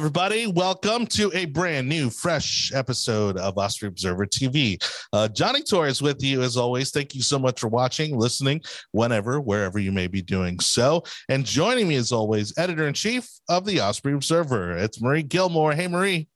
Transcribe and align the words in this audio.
everybody. 0.00 0.46
Welcome 0.46 1.06
to 1.08 1.30
a 1.34 1.44
brand 1.44 1.86
new, 1.86 2.08
fresh 2.08 2.72
episode 2.74 3.36
of 3.36 3.58
Osprey 3.58 3.88
Observer 3.88 4.24
TV. 4.24 4.82
Uh, 5.12 5.28
Johnny 5.28 5.62
Torres 5.62 6.00
with 6.00 6.22
you 6.22 6.40
as 6.40 6.56
always. 6.56 6.90
Thank 6.90 7.14
you 7.14 7.20
so 7.20 7.38
much 7.38 7.60
for 7.60 7.68
watching, 7.68 8.16
listening, 8.16 8.62
whenever, 8.92 9.42
wherever 9.42 9.78
you 9.78 9.92
may 9.92 10.06
be 10.06 10.22
doing 10.22 10.58
so. 10.58 11.04
And 11.28 11.44
joining 11.44 11.86
me 11.86 11.96
as 11.96 12.12
always, 12.12 12.56
editor 12.56 12.88
in 12.88 12.94
chief 12.94 13.28
of 13.50 13.66
the 13.66 13.82
Osprey 13.82 14.14
Observer. 14.14 14.74
It's 14.78 15.02
Marie 15.02 15.22
Gilmore. 15.22 15.74
Hey, 15.74 15.86
Marie. 15.86 16.28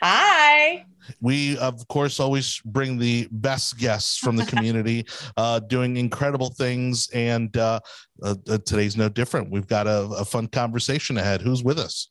Hi. 0.00 0.86
We, 1.20 1.58
of 1.58 1.88
course, 1.88 2.20
always 2.20 2.60
bring 2.64 2.96
the 2.96 3.26
best 3.32 3.76
guests 3.76 4.18
from 4.18 4.36
the 4.36 4.46
community, 4.46 5.04
uh, 5.36 5.58
doing 5.58 5.96
incredible 5.96 6.50
things. 6.50 7.08
And 7.12 7.56
uh, 7.56 7.80
uh, 8.22 8.36
today's 8.64 8.96
no 8.96 9.08
different. 9.08 9.50
We've 9.50 9.66
got 9.66 9.88
a, 9.88 10.02
a 10.16 10.24
fun 10.24 10.46
conversation 10.46 11.18
ahead. 11.18 11.42
Who's 11.42 11.64
with 11.64 11.80
us? 11.80 12.08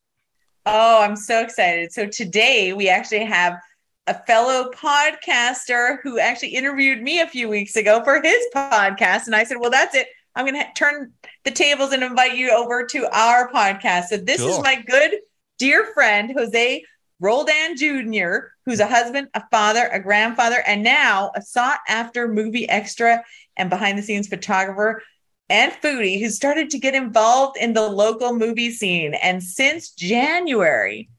Oh, 0.71 1.01
I'm 1.01 1.15
so 1.15 1.41
excited. 1.41 1.91
So 1.91 2.05
today 2.05 2.73
we 2.73 2.89
actually 2.89 3.25
have 3.25 3.59
a 4.05 4.13
fellow 4.25 4.69
podcaster 4.69 5.97
who 6.03 6.19
actually 6.19 6.49
interviewed 6.49 7.01
me 7.01 7.21
a 7.21 7.27
few 7.27 7.49
weeks 7.49 7.75
ago 7.75 8.03
for 8.03 8.21
his 8.21 8.37
podcast. 8.55 9.25
And 9.25 9.35
I 9.35 9.45
said, 9.45 9.57
well, 9.59 9.71
that's 9.71 9.95
it. 9.95 10.05
I'm 10.35 10.45
going 10.45 10.61
to 10.61 10.71
turn 10.75 11.11
the 11.43 11.49
tables 11.49 11.91
and 11.91 12.03
invite 12.03 12.37
you 12.37 12.51
over 12.51 12.85
to 12.85 13.07
our 13.11 13.51
podcast. 13.51 14.05
So 14.05 14.17
this 14.17 14.41
cool. 14.41 14.49
is 14.49 14.59
my 14.61 14.75
good 14.75 15.15
dear 15.57 15.87
friend, 15.95 16.31
Jose 16.37 16.83
Roldan 17.19 17.75
Jr., 17.75 18.51
who's 18.67 18.79
a 18.79 18.85
husband, 18.85 19.29
a 19.33 19.41
father, 19.49 19.89
a 19.91 19.99
grandfather, 19.99 20.61
and 20.67 20.83
now 20.83 21.31
a 21.33 21.41
sought 21.41 21.79
after 21.87 22.27
movie 22.27 22.69
extra 22.69 23.23
and 23.57 23.71
behind 23.71 23.97
the 23.97 24.03
scenes 24.03 24.27
photographer 24.27 25.01
and 25.49 25.71
foodie 25.73 26.19
who 26.19 26.29
started 26.29 26.69
to 26.69 26.79
get 26.79 26.95
involved 26.95 27.57
in 27.57 27.73
the 27.73 27.87
local 27.87 28.33
movie 28.33 28.71
scene. 28.71 29.13
And 29.15 29.41
since 29.41 29.91
January, 29.91 31.09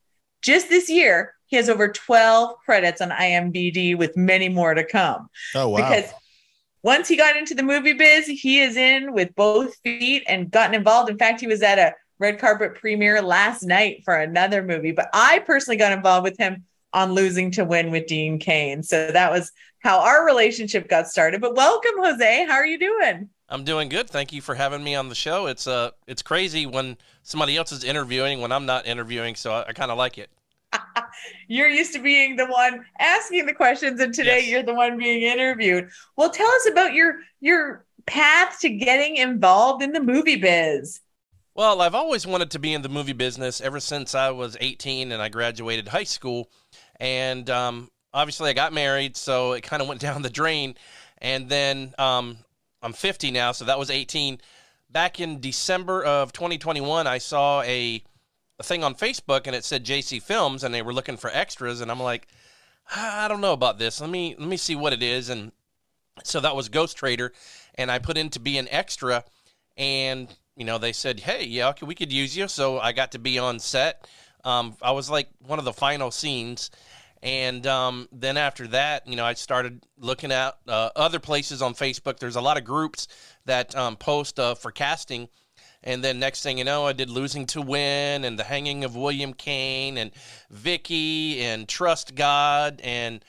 just 0.43 0.69
this 0.69 0.89
year, 0.89 1.35
he 1.47 1.57
has 1.57 1.69
over 1.69 1.89
12 1.89 2.57
credits 2.65 3.01
on 3.01 3.11
IMDb 3.11 3.99
with 3.99 4.17
many 4.17 4.49
more 4.49 4.73
to 4.73 4.85
come. 4.85 5.29
Oh, 5.55 5.69
wow. 5.69 5.77
Because 5.77 6.11
once 6.83 7.09
he 7.09 7.17
got 7.17 7.37
into 7.37 7.55
the 7.55 7.63
movie 7.63 7.93
biz, 7.93 8.27
he 8.27 8.61
is 8.61 8.77
in 8.77 9.13
with 9.13 9.35
both 9.35 9.77
feet 9.83 10.23
and 10.29 10.51
gotten 10.51 10.75
involved. 10.75 11.11
In 11.11 11.19
fact, 11.19 11.41
he 11.41 11.47
was 11.49 11.63
at 11.63 11.79
a 11.79 11.95
red 12.21 12.39
carpet 12.39 12.77
premiere 12.77 13.21
last 13.21 13.65
night 13.65 14.03
for 14.05 14.15
another 14.15 14.63
movie. 14.63 14.93
But 14.93 15.11
I 15.13 15.41
personally 15.41 15.77
got 15.77 15.93
involved 15.93 16.25
with 16.25 16.39
him 16.39 16.65
on 16.93 17.13
Losing 17.13 17.51
to 17.53 17.65
Win 17.65 17.91
with 17.91 18.07
Dean 18.07 18.39
Cain. 18.39 18.83
So 18.83 19.11
that 19.11 19.31
was 19.31 19.51
how 19.81 20.01
our 20.01 20.25
relationship 20.25 20.89
got 20.89 21.09
started. 21.09 21.41
But 21.41 21.57
welcome, 21.57 21.93
Jose. 21.97 22.47
How 22.47 22.55
are 22.55 22.67
you 22.67 22.79
doing? 22.79 23.29
I'm 23.51 23.65
doing 23.65 23.89
good. 23.89 24.09
Thank 24.09 24.33
you 24.33 24.41
for 24.41 24.55
having 24.55 24.85
me 24.85 24.95
on 24.95 25.09
the 25.09 25.15
show. 25.15 25.47
It's 25.47 25.67
uh 25.67 25.91
it's 26.07 26.23
crazy 26.23 26.67
when 26.67 26.97
somebody 27.23 27.57
else 27.57 27.73
is 27.73 27.85
interviewing 27.85 28.41
when 28.41 28.53
I'm 28.53 28.67
not 28.67 28.87
interviewing, 28.87 29.35
so 29.35 29.53
I, 29.53 29.69
I 29.69 29.73
kind 29.73 29.91
of 29.91 29.99
like 29.99 30.19
it. 30.19 30.31
you're 31.49 31.69
used 31.69 31.93
to 31.95 31.99
being 31.99 32.37
the 32.37 32.47
one 32.47 32.85
asking 33.01 33.47
the 33.47 33.53
questions 33.53 34.01
and 34.01 34.15
today 34.15 34.41
yes. 34.41 34.49
you're 34.49 34.63
the 34.63 34.75
one 34.75 34.97
being 34.97 35.23
interviewed. 35.23 35.89
Well, 36.17 36.31
tell 36.31 36.51
us 36.51 36.69
about 36.71 36.95
your 36.95 37.17
your 37.41 37.85
path 38.07 38.59
to 38.61 38.71
getting 38.71 39.17
involved 39.17 39.83
in 39.83 39.93
the 39.93 40.01
movie 40.01 40.37
biz. 40.37 41.01
Well, 41.55 41.83
I've 41.83 41.95
always 41.95 42.27
wanted 42.27 42.53
to 42.53 42.59
be 42.59 42.73
in 42.73 42.83
the 42.83 42.89
movie 42.89 43.13
business 43.13 43.61
ever 43.61 43.81
since 43.81 44.15
I 44.15 44.31
was 44.31 44.57
18 44.61 45.13
and 45.13 45.21
I 45.21 45.29
graduated 45.29 45.89
high 45.89 46.05
school. 46.05 46.49
And 47.01 47.51
um, 47.51 47.91
obviously, 48.15 48.51
I 48.51 48.53
got 48.53 48.73
married, 48.73 49.17
so 49.17 49.53
it 49.53 49.63
kind 49.63 49.83
of 49.83 49.89
went 49.89 50.01
down 50.01 50.23
the 50.23 50.31
drain. 50.31 50.77
And 51.19 51.49
then 51.49 51.93
um, 51.99 52.39
I'm 52.83 52.93
50 52.93 53.31
now, 53.31 53.53
so 53.53 53.65
that 53.65 53.79
was 53.79 53.91
18. 53.91 54.41
Back 54.91 55.21
in 55.21 55.41
December 55.41 56.03
of 56.03 56.33
2021, 56.33 57.07
I 57.07 57.19
saw 57.19 57.63
a, 57.63 58.03
a 58.59 58.63
thing 58.63 58.83
on 58.83 58.95
Facebook 58.95 59.47
and 59.47 59.55
it 59.55 59.65
said 59.65 59.85
JC 59.85 60.23
Films 60.23 60.65
and 60.65 60.75
they 60.75 60.83
were 60.83 60.95
looking 60.95 61.17
for 61.17 61.31
extras 61.31 61.81
and 61.81 61.91
I'm 61.91 62.01
like, 62.01 62.27
I 62.95 63.29
don't 63.29 63.41
know 63.41 63.53
about 63.53 63.79
this. 63.79 64.01
Let 64.01 64.11
me 64.11 64.35
let 64.39 64.49
me 64.49 64.57
see 64.57 64.75
what 64.75 64.93
it 64.93 65.03
is 65.03 65.29
and 65.29 65.53
so 66.25 66.41
that 66.41 66.57
was 66.57 66.69
Ghost 66.69 66.97
Trader 66.97 67.33
and 67.77 67.91
I 67.91 67.99
put 67.99 68.17
in 68.17 68.31
to 68.31 68.41
be 68.41 68.59
an 68.59 68.67
extra 68.71 69.25
and 69.77 70.35
you 70.57 70.65
know 70.65 70.79
they 70.79 70.93
said, 70.93 71.21
"Hey, 71.21 71.45
yeah, 71.45 71.73
we 71.83 71.95
could 71.95 72.13
use 72.13 72.37
you." 72.37 72.49
So 72.49 72.81
I 72.81 72.93
got 72.93 73.13
to 73.13 73.19
be 73.19 73.39
on 73.39 73.61
set. 73.61 74.07
Um, 74.45 74.77
I 74.83 74.91
was 74.91 75.09
like 75.09 75.29
one 75.47 75.59
of 75.59 75.65
the 75.65 75.73
final 75.73 76.11
scenes 76.11 76.71
and 77.23 77.67
um, 77.67 78.09
then 78.13 78.37
after 78.37 78.67
that, 78.69 79.07
you 79.07 79.17
know, 79.17 79.25
I 79.25 79.35
started 79.35 79.85
looking 79.99 80.33
at 80.33 80.57
uh, 80.67 80.91
other 80.97 81.19
places 81.19 81.61
on 81.61 81.75
Facebook. 81.75 82.19
There's 82.19 82.37
a 82.37 82.41
lot 82.41 82.57
of 82.57 82.65
groups 82.65 83.09
that 83.45 83.77
um, 83.77 83.97
post 83.97 84.41
uh, 84.41 84.55
for 84.55 84.71
casting. 84.73 85.29
And 85.83 86.05
then 86.05 86.19
next 86.19 86.43
thing 86.43 86.59
you 86.59 86.65
know, 86.65 86.87
I 86.87 86.93
did 86.93 87.11
Losing 87.11 87.47
to 87.47 87.63
Win 87.63 88.25
and 88.25 88.39
The 88.39 88.45
Hanging 88.45 88.85
of 88.85 88.97
William 88.97 89.35
Kane 89.35 89.99
and 89.99 90.11
Vicky 90.51 91.43
and 91.43 91.69
Trust 91.69 92.15
God. 92.15 92.81
And 92.83 93.25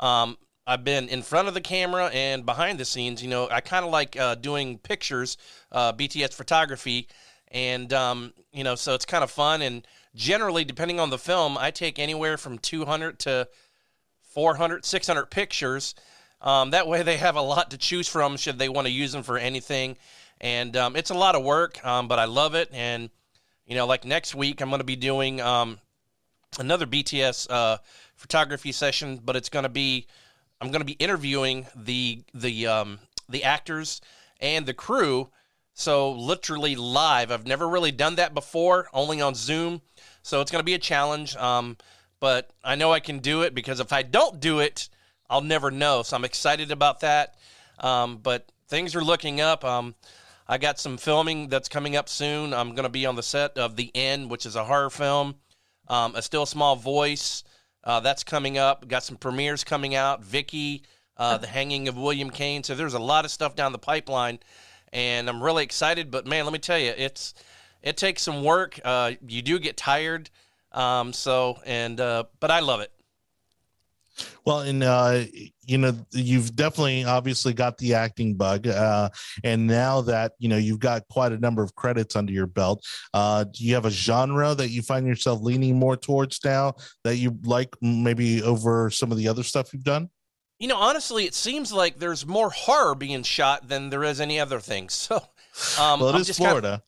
um, 0.00 0.36
I've 0.66 0.84
been 0.84 1.08
in 1.08 1.22
front 1.22 1.46
of 1.48 1.54
the 1.54 1.60
camera 1.60 2.10
and 2.12 2.44
behind 2.44 2.78
the 2.78 2.84
scenes. 2.84 3.22
You 3.22 3.28
know, 3.28 3.48
I 3.50 3.60
kind 3.60 3.84
of 3.84 3.92
like 3.92 4.18
uh, 4.18 4.36
doing 4.36 4.78
pictures, 4.78 5.36
uh, 5.70 5.92
BTS 5.92 6.34
photography. 6.34 7.08
And, 7.52 7.92
um, 7.92 8.34
you 8.52 8.64
know, 8.64 8.74
so 8.74 8.94
it's 8.94 9.04
kind 9.04 9.22
of 9.22 9.30
fun. 9.30 9.62
And 9.62 9.86
generally, 10.16 10.64
depending 10.64 10.98
on 10.98 11.10
the 11.10 11.18
film, 11.18 11.56
I 11.56 11.70
take 11.70 11.98
anywhere 11.98 12.36
from 12.36 12.58
200 12.58 13.20
to 13.20 13.48
400, 14.32 14.84
600 14.84 15.26
pictures. 15.26 15.94
Um, 16.40 16.70
that 16.70 16.88
way, 16.88 17.02
they 17.02 17.18
have 17.18 17.36
a 17.36 17.42
lot 17.42 17.70
to 17.70 17.78
choose 17.78 18.08
from 18.08 18.36
should 18.36 18.58
they 18.58 18.68
want 18.68 18.86
to 18.86 18.92
use 18.92 19.12
them 19.12 19.22
for 19.22 19.38
anything. 19.38 19.96
And 20.40 20.76
um, 20.76 20.96
it's 20.96 21.10
a 21.10 21.14
lot 21.14 21.34
of 21.34 21.44
work, 21.44 21.84
um, 21.84 22.08
but 22.08 22.18
I 22.18 22.24
love 22.24 22.54
it. 22.54 22.70
And, 22.72 23.10
you 23.66 23.74
know, 23.74 23.86
like 23.86 24.04
next 24.04 24.34
week, 24.34 24.60
I'm 24.60 24.68
going 24.68 24.80
to 24.80 24.84
be 24.84 24.96
doing 24.96 25.40
um, 25.40 25.78
another 26.58 26.86
BTS 26.86 27.50
uh, 27.50 27.78
photography 28.16 28.72
session, 28.72 29.20
but 29.24 29.36
it's 29.36 29.48
going 29.48 29.62
to 29.62 29.70
be, 29.70 30.06
I'm 30.60 30.70
going 30.70 30.80
to 30.80 30.86
be 30.86 30.92
interviewing 30.94 31.66
the, 31.74 32.22
the, 32.34 32.66
um, 32.66 32.98
the 33.28 33.44
actors 33.44 34.00
and 34.40 34.66
the 34.66 34.74
crew. 34.74 35.30
So, 35.78 36.12
literally 36.12 36.74
live. 36.74 37.30
I've 37.30 37.46
never 37.46 37.68
really 37.68 37.92
done 37.92 38.14
that 38.16 38.32
before, 38.32 38.88
only 38.92 39.20
on 39.20 39.34
Zoom. 39.34 39.82
So 40.22 40.40
it's 40.40 40.50
going 40.50 40.60
to 40.60 40.64
be 40.64 40.74
a 40.74 40.78
challenge. 40.78 41.36
Um, 41.36 41.76
but 42.18 42.50
I 42.64 42.74
know 42.74 42.92
I 42.92 43.00
can 43.00 43.18
do 43.18 43.42
it 43.42 43.54
because 43.54 43.78
if 43.78 43.92
I 43.92 44.02
don't 44.02 44.40
do 44.40 44.60
it, 44.60 44.88
I'll 45.28 45.42
never 45.42 45.70
know. 45.70 46.02
So 46.02 46.16
I'm 46.16 46.24
excited 46.24 46.70
about 46.70 47.00
that. 47.00 47.34
Um, 47.78 48.18
but 48.18 48.50
things 48.68 48.96
are 48.96 49.04
looking 49.04 49.40
up. 49.40 49.64
Um, 49.64 49.94
I 50.48 50.58
got 50.58 50.78
some 50.78 50.96
filming 50.96 51.48
that's 51.48 51.68
coming 51.68 51.94
up 51.94 52.08
soon. 52.08 52.54
I'm 52.54 52.70
going 52.70 52.84
to 52.84 52.88
be 52.88 53.04
on 53.04 53.16
the 53.16 53.22
set 53.22 53.58
of 53.58 53.76
The 53.76 53.90
End, 53.94 54.30
which 54.30 54.46
is 54.46 54.56
a 54.56 54.64
horror 54.64 54.90
film. 54.90 55.36
Um, 55.88 56.14
a 56.14 56.22
Still 56.22 56.46
Small 56.46 56.74
Voice, 56.74 57.44
uh, 57.84 58.00
that's 58.00 58.24
coming 58.24 58.58
up. 58.58 58.88
Got 58.88 59.04
some 59.04 59.16
premieres 59.16 59.62
coming 59.62 59.94
out. 59.94 60.24
Vicky, 60.24 60.82
uh, 61.16 61.38
The 61.38 61.46
Hanging 61.46 61.86
of 61.86 61.96
William 61.96 62.30
Kane. 62.30 62.64
So 62.64 62.74
there's 62.74 62.94
a 62.94 62.98
lot 62.98 63.24
of 63.24 63.30
stuff 63.30 63.54
down 63.54 63.72
the 63.72 63.78
pipeline, 63.78 64.40
and 64.92 65.28
I'm 65.28 65.42
really 65.42 65.64
excited. 65.64 66.10
But 66.10 66.26
man, 66.26 66.44
let 66.44 66.52
me 66.52 66.58
tell 66.58 66.78
you, 66.78 66.92
it's 66.96 67.34
it 67.82 67.96
takes 67.96 68.22
some 68.22 68.42
work. 68.44 68.80
Uh, 68.84 69.12
you 69.26 69.42
do 69.42 69.58
get 69.58 69.76
tired. 69.76 70.30
Um, 70.72 71.12
so 71.12 71.58
and 71.64 72.00
uh, 72.00 72.24
but 72.40 72.50
I 72.50 72.60
love 72.60 72.80
it. 72.80 72.92
Well, 74.44 74.60
and 74.60 74.82
uh, 74.82 75.24
you 75.66 75.78
know, 75.78 75.94
you've 76.12 76.54
definitely 76.56 77.04
obviously 77.04 77.52
got 77.52 77.78
the 77.78 77.94
acting 77.94 78.34
bug, 78.34 78.66
uh, 78.66 79.10
and 79.44 79.66
now 79.66 80.00
that 80.02 80.32
you 80.38 80.48
know 80.48 80.56
you've 80.56 80.78
got 80.78 81.06
quite 81.08 81.32
a 81.32 81.38
number 81.38 81.62
of 81.62 81.74
credits 81.74 82.16
under 82.16 82.32
your 82.32 82.46
belt, 82.46 82.84
uh, 83.12 83.44
do 83.44 83.64
you 83.64 83.74
have 83.74 83.84
a 83.84 83.90
genre 83.90 84.54
that 84.54 84.70
you 84.70 84.82
find 84.82 85.06
yourself 85.06 85.42
leaning 85.42 85.76
more 85.76 85.96
towards 85.96 86.40
now 86.44 86.74
that 87.04 87.16
you 87.16 87.36
like, 87.44 87.74
maybe 87.82 88.42
over 88.42 88.90
some 88.90 89.12
of 89.12 89.18
the 89.18 89.28
other 89.28 89.42
stuff 89.42 89.72
you've 89.72 89.84
done? 89.84 90.08
You 90.58 90.68
know, 90.68 90.76
honestly, 90.76 91.24
it 91.24 91.34
seems 91.34 91.72
like 91.72 91.98
there's 91.98 92.26
more 92.26 92.50
horror 92.50 92.94
being 92.94 93.22
shot 93.22 93.68
than 93.68 93.90
there 93.90 94.04
is 94.04 94.20
any 94.20 94.40
other 94.40 94.60
thing. 94.60 94.88
So, 95.56 95.82
um, 95.82 96.00
well, 96.00 96.10
it 96.10 96.16
I'm 96.16 96.20
is 96.20 96.36
Florida. 96.36 96.82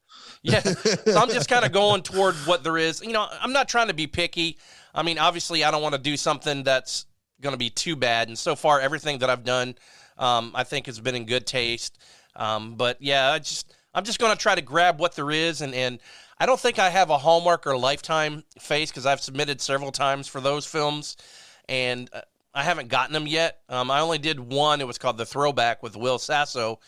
Kind 0.47 0.67
of, 0.67 0.85
yeah. 0.85 1.13
So 1.13 1.19
I'm 1.19 1.31
just 1.31 1.49
kind 1.49 1.65
of 1.65 1.73
going 1.83 2.03
toward 2.03 2.35
what 2.45 2.63
there 2.63 2.77
is. 2.77 3.01
You 3.01 3.13
know, 3.13 3.27
I'm 3.41 3.55
not 3.55 3.67
trying 3.67 3.89
to 3.89 3.95
be 3.95 4.07
picky. 4.07 4.59
I 4.95 5.03
mean, 5.03 5.19
obviously, 5.19 5.65
I 5.65 5.71
don't 5.71 5.81
want 5.81 5.95
to 5.95 6.01
do 6.01 6.19
something 6.19 6.65
that's 6.65 7.07
going 7.41 7.55
to 7.55 7.59
be 7.59 7.71
too 7.71 7.97
bad. 7.97 8.29
And 8.29 8.39
so 8.39 8.55
far, 8.55 8.79
everything 8.79 9.21
that 9.21 9.31
I've 9.31 9.43
done, 9.43 9.75
um, 10.19 10.53
I 10.55 10.65
think 10.65 10.85
has 10.85 11.01
been 11.01 11.15
in 11.15 11.25
good 11.25 11.47
taste. 11.47 11.99
Um, 12.37 12.75
but 12.75 13.01
yeah, 13.01 13.31
I 13.31 13.39
just 13.39 13.75
I'm 13.95 14.05
just 14.05 14.19
going 14.19 14.33
to 14.33 14.39
try 14.39 14.55
to 14.55 14.63
grab 14.63 15.01
what 15.01 15.15
there 15.15 15.31
is, 15.31 15.61
and 15.61 15.75
and 15.75 15.99
I 16.39 16.47
don't 16.47 16.61
think 16.61 16.79
I 16.79 16.91
have 16.91 17.11
a 17.11 17.19
Hallmark 17.19 17.67
or 17.67 17.77
Lifetime 17.77 18.45
face 18.59 18.91
because 18.91 19.07
I've 19.07 19.21
submitted 19.21 19.61
several 19.61 19.93
times 19.93 20.29
for 20.29 20.41
those 20.41 20.67
films, 20.67 21.17
and 21.69 22.09
uh, 22.13 22.21
I 22.55 22.63
haven't 22.63 22.89
gotten 22.89 23.13
them 23.13 23.27
yet. 23.27 23.61
Um, 23.69 23.91
I 23.91 24.01
only 24.01 24.19
did 24.19 24.41
one. 24.41 24.81
It 24.81 24.87
was 24.87 24.99
called 24.99 25.19
The 25.19 25.27
Throwback 25.27 25.83
with 25.83 25.97
Will 25.97 26.19
Sasso 26.19 26.81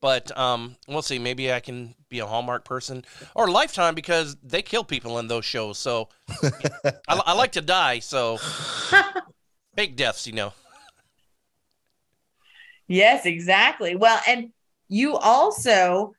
but 0.00 0.36
um, 0.36 0.76
we'll 0.88 1.02
see. 1.02 1.18
Maybe 1.18 1.52
I 1.52 1.60
can 1.60 1.94
be 2.08 2.20
a 2.20 2.26
Hallmark 2.26 2.64
person 2.64 3.04
or 3.34 3.50
Lifetime 3.50 3.94
because 3.94 4.36
they 4.42 4.62
kill 4.62 4.84
people 4.84 5.18
in 5.18 5.28
those 5.28 5.44
shows. 5.44 5.78
So 5.78 6.08
I, 7.08 7.20
I, 7.26 7.32
like 7.34 7.52
to 7.52 7.60
die. 7.60 7.98
So 7.98 8.38
fake 9.76 9.96
deaths, 9.96 10.26
you 10.26 10.32
know. 10.32 10.52
Yes, 12.88 13.26
exactly. 13.26 13.94
Well, 13.94 14.20
and 14.26 14.50
you 14.88 15.16
also 15.16 16.14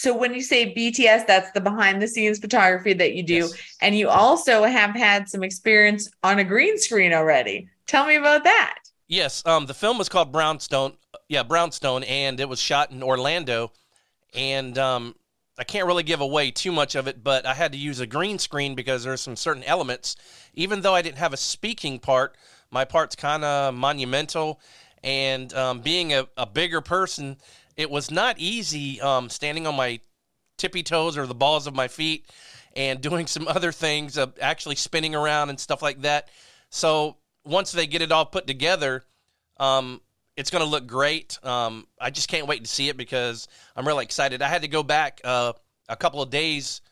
so 0.00 0.16
when 0.16 0.32
you 0.32 0.40
say 0.40 0.72
BTS, 0.74 1.26
that's 1.26 1.50
the 1.50 1.60
behind 1.60 2.00
the 2.00 2.08
scenes 2.08 2.38
photography 2.38 2.94
that 2.94 3.12
you 3.12 3.22
do. 3.22 3.34
Yes. 3.34 3.76
And 3.82 3.94
you 3.94 4.08
also 4.08 4.64
have 4.64 4.94
had 4.94 5.28
some 5.28 5.42
experience 5.42 6.08
on 6.22 6.38
a 6.38 6.44
green 6.44 6.78
screen 6.78 7.12
already. 7.12 7.68
Tell 7.86 8.06
me 8.06 8.16
about 8.16 8.44
that. 8.44 8.78
Yes, 9.08 9.44
um, 9.44 9.66
the 9.66 9.74
film 9.74 9.98
was 9.98 10.08
called 10.08 10.32
Brownstone. 10.32 10.94
Yeah, 11.28 11.42
Brownstone, 11.42 12.04
and 12.04 12.40
it 12.40 12.48
was 12.48 12.58
shot 12.58 12.90
in 12.90 13.02
Orlando. 13.02 13.72
And 14.32 14.78
um, 14.78 15.16
I 15.58 15.64
can't 15.64 15.86
really 15.86 16.02
give 16.02 16.22
away 16.22 16.50
too 16.50 16.72
much 16.72 16.94
of 16.94 17.06
it, 17.06 17.22
but 17.22 17.44
I 17.44 17.52
had 17.52 17.72
to 17.72 17.78
use 17.78 18.00
a 18.00 18.06
green 18.06 18.38
screen 18.38 18.74
because 18.74 19.04
there's 19.04 19.20
some 19.20 19.36
certain 19.36 19.64
elements. 19.64 20.16
Even 20.54 20.80
though 20.80 20.94
I 20.94 21.02
didn't 21.02 21.18
have 21.18 21.34
a 21.34 21.36
speaking 21.36 21.98
part, 21.98 22.36
my 22.70 22.86
part's 22.86 23.16
kind 23.16 23.44
of 23.44 23.74
monumental. 23.74 24.62
And 25.04 25.52
um, 25.52 25.80
being 25.80 26.14
a, 26.14 26.26
a 26.38 26.46
bigger 26.46 26.80
person, 26.80 27.36
it 27.80 27.90
was 27.90 28.10
not 28.10 28.38
easy 28.38 29.00
um, 29.00 29.30
standing 29.30 29.66
on 29.66 29.74
my 29.74 30.00
tippy 30.58 30.82
toes 30.82 31.16
or 31.16 31.26
the 31.26 31.34
balls 31.34 31.66
of 31.66 31.74
my 31.74 31.88
feet 31.88 32.26
and 32.76 33.00
doing 33.00 33.26
some 33.26 33.48
other 33.48 33.72
things, 33.72 34.18
of 34.18 34.34
actually 34.40 34.76
spinning 34.76 35.14
around 35.14 35.48
and 35.48 35.58
stuff 35.58 35.80
like 35.80 36.02
that. 36.02 36.28
So 36.68 37.16
once 37.44 37.72
they 37.72 37.86
get 37.86 38.02
it 38.02 38.12
all 38.12 38.26
put 38.26 38.46
together, 38.46 39.02
um, 39.58 40.02
it's 40.36 40.50
going 40.50 40.62
to 40.62 40.70
look 40.70 40.86
great. 40.86 41.38
Um, 41.42 41.86
I 41.98 42.10
just 42.10 42.28
can't 42.28 42.46
wait 42.46 42.62
to 42.64 42.70
see 42.70 42.88
it 42.88 42.96
because 42.96 43.48
I'm 43.74 43.86
really 43.86 44.04
excited. 44.04 44.42
I 44.42 44.48
had 44.48 44.62
to 44.62 44.68
go 44.68 44.82
back 44.82 45.20
uh, 45.24 45.54
a 45.88 45.96
couple 45.96 46.20
of 46.22 46.28
days 46.30 46.82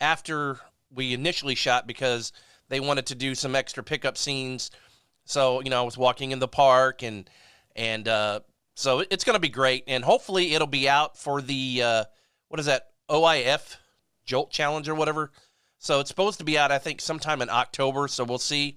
after 0.00 0.58
we 0.92 1.14
initially 1.14 1.54
shot 1.54 1.86
because 1.86 2.32
they 2.68 2.80
wanted 2.80 3.06
to 3.06 3.14
do 3.14 3.34
some 3.34 3.54
extra 3.54 3.82
pickup 3.82 4.18
scenes. 4.18 4.72
So 5.24 5.60
you 5.60 5.70
know, 5.70 5.80
I 5.80 5.84
was 5.84 5.96
walking 5.96 6.32
in 6.32 6.40
the 6.40 6.48
park 6.48 7.02
and 7.02 7.30
and 7.74 8.06
uh, 8.08 8.40
so 8.74 9.04
it's 9.10 9.24
going 9.24 9.34
to 9.34 9.40
be 9.40 9.48
great. 9.48 9.84
And 9.86 10.04
hopefully, 10.04 10.54
it'll 10.54 10.66
be 10.66 10.88
out 10.88 11.16
for 11.16 11.40
the 11.42 11.82
uh, 11.82 12.04
what 12.48 12.60
is 12.60 12.66
that 12.66 12.90
OIF 13.08 13.76
Jolt 14.24 14.50
Challenge 14.50 14.88
or 14.88 14.94
whatever. 14.94 15.30
So 15.78 16.00
it's 16.00 16.08
supposed 16.08 16.38
to 16.38 16.44
be 16.44 16.56
out, 16.56 16.70
I 16.70 16.78
think, 16.78 17.00
sometime 17.00 17.42
in 17.42 17.50
October. 17.50 18.06
So 18.08 18.24
we'll 18.24 18.38
see. 18.38 18.76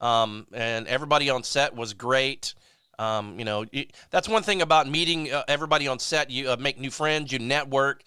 Um, 0.00 0.46
and 0.52 0.86
everybody 0.86 1.30
on 1.30 1.42
set 1.42 1.74
was 1.74 1.94
great. 1.94 2.54
Um, 2.98 3.38
you 3.38 3.44
know, 3.44 3.64
that's 4.10 4.28
one 4.28 4.42
thing 4.42 4.62
about 4.62 4.88
meeting 4.88 5.32
uh, 5.32 5.42
everybody 5.48 5.88
on 5.88 5.98
set. 5.98 6.30
You 6.30 6.50
uh, 6.50 6.56
make 6.56 6.78
new 6.78 6.90
friends, 6.90 7.32
you 7.32 7.38
network, 7.38 8.02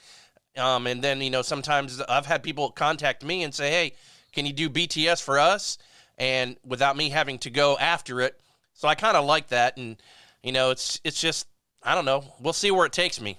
um, 0.55 0.87
and 0.87 1.03
then 1.03 1.21
you 1.21 1.29
know 1.29 1.41
sometimes 1.41 2.01
I've 2.01 2.25
had 2.25 2.43
people 2.43 2.71
contact 2.71 3.23
me 3.23 3.43
and 3.43 3.53
say, 3.53 3.69
"Hey, 3.69 3.93
can 4.31 4.45
you 4.45 4.53
do 4.53 4.69
BTS 4.69 5.21
for 5.21 5.39
us?" 5.39 5.77
And 6.17 6.57
without 6.65 6.95
me 6.95 7.09
having 7.09 7.37
to 7.39 7.49
go 7.49 7.77
after 7.77 8.21
it, 8.21 8.39
so 8.73 8.87
I 8.87 8.95
kind 8.95 9.17
of 9.17 9.25
like 9.25 9.49
that. 9.49 9.75
And 9.77 9.97
you 10.43 10.51
know, 10.51 10.71
it's 10.71 10.99
it's 11.03 11.19
just 11.19 11.47
I 11.83 11.95
don't 11.95 12.05
know. 12.05 12.23
We'll 12.39 12.53
see 12.53 12.71
where 12.71 12.85
it 12.85 12.93
takes 12.93 13.21
me. 13.21 13.37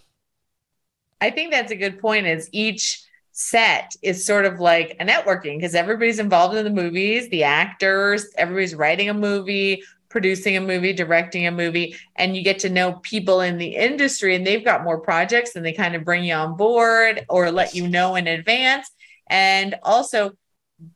I 1.21 1.31
think 1.31 1.51
that's 1.51 1.73
a 1.73 1.77
good 1.77 2.01
point. 2.01 2.27
Is 2.27 2.49
each 2.53 3.03
set 3.33 3.93
is 4.03 4.27
sort 4.27 4.45
of 4.45 4.59
like 4.59 4.97
a 4.99 5.05
networking 5.05 5.59
because 5.59 5.75
everybody's 5.75 6.19
involved 6.19 6.57
in 6.57 6.65
the 6.65 6.71
movies, 6.71 7.29
the 7.31 7.45
actors, 7.45 8.27
everybody's 8.37 8.75
writing 8.75 9.09
a 9.09 9.15
movie, 9.15 9.83
producing 10.09 10.57
a 10.57 10.61
movie, 10.61 10.93
directing 10.93 11.47
a 11.47 11.51
movie, 11.51 11.95
and 12.17 12.37
you 12.37 12.43
get 12.43 12.59
to 12.61 12.69
know 12.69 12.95
people 13.03 13.41
in 13.41 13.59
the 13.59 13.77
industry 13.77 14.35
and 14.35 14.47
they've 14.47 14.65
got 14.65 14.83
more 14.83 14.99
projects 14.99 15.55
and 15.55 15.65
they 15.65 15.73
kind 15.73 15.95
of 15.95 16.05
bring 16.05 16.25
you 16.25 16.35
on 16.35 16.57
board 16.57 17.25
or 17.29 17.51
let 17.51 17.75
you 17.75 17.87
know 17.87 18.17
in 18.17 18.27
advance. 18.27 18.91
And 19.29 19.77
also 19.83 20.33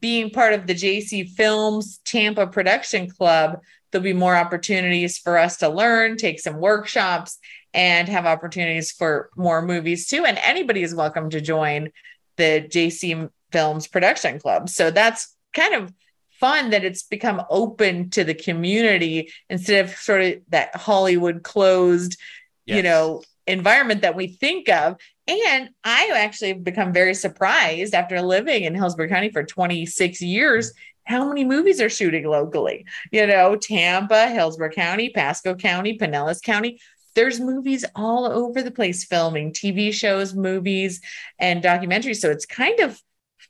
being 0.00 0.31
part 0.31 0.54
of 0.54 0.66
the 0.66 0.75
JC 0.75 1.28
Films 1.28 2.00
Tampa 2.04 2.46
Production 2.46 3.08
Club, 3.08 3.60
there'll 3.93 4.03
be 4.03 4.12
more 4.12 4.35
opportunities 4.35 5.19
for 5.19 5.39
us 5.39 5.59
to 5.59 5.69
learn, 5.69 6.17
take 6.17 6.41
some 6.41 6.56
workshops, 6.56 7.39
and 7.75 8.09
have 8.09 8.27
opportunities 8.27 8.91
for 8.91 9.31
more 9.37 9.62
movies 9.62 10.09
too. 10.09 10.25
And 10.25 10.39
anybody 10.43 10.83
is 10.83 10.94
welcome 10.94 11.31
to 11.31 11.41
join 11.41 11.91
the 12.37 12.67
JC 12.69 13.31
Films 13.53 13.87
Production 13.87 14.41
Club. 14.41 14.69
So 14.69 14.91
that's 14.91 15.37
kind 15.55 15.75
of 15.75 15.93
fun 16.41 16.71
that 16.71 16.85
it's 16.85 17.05
become 17.05 17.43
open 17.50 18.11
to 18.11 18.25
the 18.25 18.35
community 18.35 19.31
instead 19.49 19.85
of 19.85 19.95
sort 19.95 20.23
of 20.23 20.35
that 20.49 20.75
Hollywood 20.75 21.43
closed, 21.43 22.19
you 22.67 22.83
know, 22.83 23.23
environment 23.47 24.03
that 24.03 24.17
we 24.17 24.27
think 24.27 24.69
of. 24.69 24.97
And 25.29 25.71
I 25.85 26.11
actually 26.15 26.49
have 26.49 26.65
become 26.65 26.93
very 26.93 27.15
surprised 27.15 27.95
after 27.95 28.21
living 28.23 28.65
in 28.65 28.75
Hillsborough 28.75 29.09
County 29.09 29.31
for 29.31 29.45
26 29.45 30.21
years 30.21 30.73
how 31.04 31.26
many 31.28 31.44
movies 31.44 31.81
are 31.81 31.88
shooting 31.90 32.25
locally. 32.26 32.84
You 33.10 33.26
know, 33.26 33.56
Tampa, 33.56 34.28
Hillsborough 34.28 34.70
County, 34.70 35.10
Pasco 35.10 35.54
County, 35.54 35.99
Pinellas 35.99 36.43
County. 36.43 36.81
There's 37.14 37.40
movies 37.40 37.84
all 37.94 38.25
over 38.26 38.62
the 38.62 38.70
place 38.70 39.04
filming 39.04 39.52
TV 39.52 39.93
shows, 39.93 40.34
movies, 40.34 41.00
and 41.38 41.62
documentaries. 41.62 42.16
So 42.16 42.31
it's 42.31 42.46
kind 42.46 42.81
of 42.81 43.00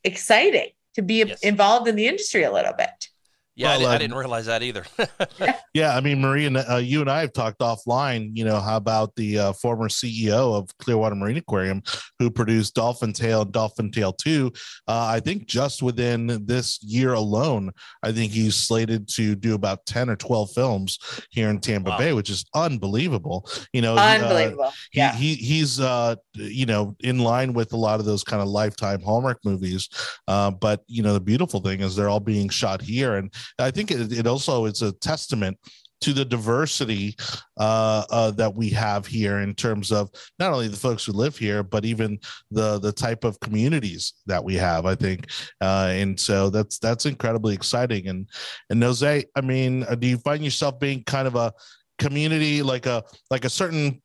exciting 0.05 0.71
to 0.95 1.03
be 1.03 1.23
Yes. 1.23 1.43
involved 1.43 1.89
in 1.89 1.97
the 1.97 2.07
industry 2.09 2.43
a 2.43 2.53
little 2.53 2.75
bit. 2.77 3.09
Yeah, 3.55 3.73
I, 3.73 3.79
Well, 3.79 3.81
di- 3.81 3.87
I 3.87 3.93
um, 3.95 3.99
didn't 4.01 4.17
realize 4.17 4.47
that 4.47 4.63
either. 4.63 4.85
Yeah, 5.75 5.97
I 5.97 6.03
mean, 6.03 6.21
Maria, 6.21 6.51
uh, 6.71 6.77
you 6.77 7.01
and 7.01 7.11
I 7.11 7.21
have 7.21 7.33
talked 7.33 7.61
offline. 7.61 8.33
You 8.37 8.45
know, 8.45 8.61
how 8.61 8.77
about 8.77 9.17
the 9.17 9.39
uh, 9.39 9.53
former 9.55 9.89
CEO 9.89 10.55
of 10.55 10.69
Clearwater 10.77 11.15
Marine 11.15 11.39
Aquarium, 11.39 11.83
who 12.19 12.31
produced 12.31 12.75
Dolphin 12.75 13.15
Tale 13.15 13.41
and 13.41 13.53
Dolphin 13.53 13.91
Tale 13.91 14.13
Two? 14.13 14.53
Uh, 14.87 15.07
I 15.09 15.21
think 15.21 15.47
just 15.47 15.83
within 15.83 16.45
this 16.45 16.79
year 16.83 17.15
alone, 17.15 17.71
I 18.03 18.13
think 18.13 18.33
he's 18.33 18.55
slated 18.55 19.09
to 19.15 19.35
do 19.35 19.55
about 19.55 19.87
ten 19.87 20.11
or 20.11 20.17
twelve 20.17 20.51
films 20.53 20.99
here 21.31 21.49
in 21.49 21.59
Tampa 21.59 21.89
Wow. 21.93 21.99
Bay, 21.99 22.13
which 22.13 22.29
is 22.29 22.45
unbelievable. 22.55 23.49
You 23.73 23.81
know, 23.81 23.95
uh, 23.97 24.01
Unbelievable. 24.21 24.73
he, 24.91 24.99
yeah. 24.99 25.15
he 25.15 25.35
he's 25.37 25.81
uh 25.81 26.17
you 26.35 26.67
know 26.67 26.95
in 27.01 27.19
line 27.19 27.55
with 27.55 27.73
a 27.73 27.79
lot 27.79 27.99
of 27.99 28.05
those 28.05 28.25
kind 28.25 28.43
of 28.43 28.49
lifetime 28.49 29.01
hallmark 29.01 29.39
movies 29.45 29.89
uh 30.29 30.51
but 30.51 30.83
you 30.87 31.03
know 31.03 31.13
the 31.15 31.21
beautiful 31.21 31.61
thing 31.61 31.81
is 31.81 31.95
they're 31.97 32.09
all 32.09 32.21
being 32.21 32.49
shot 32.51 32.81
here 32.83 33.15
and 33.17 33.33
i 33.59 33.71
think 33.71 33.91
it, 33.91 34.13
it 34.13 34.27
also 34.27 34.65
is 34.65 34.83
a 34.83 34.93
testament 34.93 35.57
to 36.03 36.13
the 36.13 36.25
diversity 36.25 37.17
uh, 37.59 38.05
uh, 38.11 38.31
that 38.33 38.53
we 38.55 38.69
have 38.71 39.07
here 39.07 39.39
in 39.39 39.55
terms 39.55 39.93
of 39.93 40.11
not 40.39 40.53
only 40.53 40.69
the 40.69 40.77
folks 40.77 41.05
who 41.05 41.13
live 41.13 41.39
here, 41.39 41.63
but 41.63 41.85
even 41.85 42.19
the 42.51 42.79
the 42.81 42.93
type 42.93 43.25
of 43.25 43.39
communities 43.41 44.15
that 44.27 44.43
we 44.43 44.57
have. 44.57 44.85
I 44.85 44.97
think, 44.97 45.31
uh, 45.61 45.91
and 45.93 46.19
so 46.19 46.51
that's 46.51 46.79
that's 46.79 47.07
incredibly 47.07 47.55
exciting. 47.55 48.09
And 48.09 48.29
and 48.69 48.83
Jose, 48.83 49.25
I 49.35 49.41
mean, 49.41 49.85
uh, 49.85 49.95
do 49.95 50.09
you 50.09 50.19
find 50.19 50.45
yourself 50.45 50.79
being 50.81 51.05
kind 51.05 51.29
of 51.29 51.37
a 51.37 51.53
community 51.99 52.63
like 52.63 52.87
a 52.87 53.05
like 53.31 53.45
a 53.45 53.51
certain 53.51 54.03